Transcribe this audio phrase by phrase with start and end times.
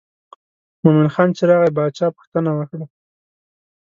[0.83, 2.85] مومن خان چې راغی باچا پوښتنه وکړه.